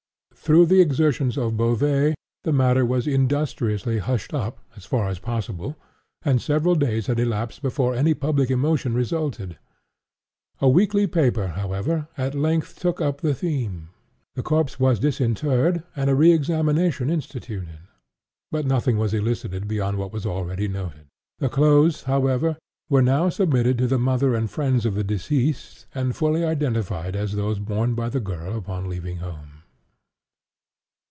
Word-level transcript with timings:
Through 0.43 0.65
the 0.65 0.81
exertions 0.81 1.37
of 1.37 1.55
Beauvais, 1.55 2.15
the 2.43 2.51
matter 2.51 2.83
was 2.83 3.05
industriously 3.05 3.99
hushed 3.99 4.33
up, 4.33 4.57
as 4.75 4.87
far 4.87 5.07
as 5.07 5.19
possible; 5.19 5.77
and 6.23 6.41
several 6.41 6.73
days 6.73 7.05
had 7.05 7.19
elapsed 7.19 7.61
before 7.61 7.93
any 7.93 8.15
public 8.15 8.49
emotion 8.49 8.95
resulted. 8.95 9.59
A 10.59 10.67
weekly 10.67 11.05
paper, 11.05 11.49
(*9) 11.49 11.53
however, 11.53 12.07
at 12.17 12.33
length 12.33 12.79
took 12.79 12.99
up 12.99 13.21
the 13.21 13.35
theme; 13.35 13.89
the 14.33 14.41
corpse 14.41 14.79
was 14.79 14.99
disinterred, 14.99 15.83
and 15.95 16.09
a 16.09 16.15
re 16.15 16.33
examination 16.33 17.11
instituted; 17.11 17.81
but 18.51 18.65
nothing 18.65 18.97
was 18.97 19.13
elicited 19.13 19.67
beyond 19.67 19.97
what 19.99 20.11
has 20.11 20.23
been 20.23 20.31
already 20.31 20.67
noted. 20.67 21.05
The 21.37 21.49
clothes, 21.49 22.03
however, 22.03 22.57
were 22.89 23.03
now 23.03 23.29
submitted 23.29 23.77
to 23.77 23.85
the 23.85 23.99
mother 23.99 24.33
and 24.33 24.49
friends 24.49 24.87
of 24.87 24.95
the 24.95 25.03
deceased, 25.03 25.85
and 25.93 26.15
fully 26.15 26.43
identified 26.43 27.15
as 27.15 27.33
those 27.33 27.59
worn 27.59 27.93
by 27.93 28.09
the 28.09 28.19
girl 28.19 28.57
upon 28.57 28.89
leaving 28.89 29.17
home. 29.17 29.49